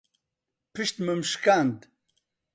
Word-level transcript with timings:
پشتمم 0.73 1.21
شکاند. 1.31 1.79